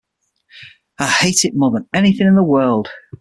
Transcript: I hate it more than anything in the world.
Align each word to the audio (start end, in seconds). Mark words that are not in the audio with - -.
I 0.97 1.05
hate 1.05 1.45
it 1.45 1.53
more 1.55 1.69
than 1.69 1.87
anything 1.93 2.25
in 2.25 2.33
the 2.33 2.41
world. 2.41 2.89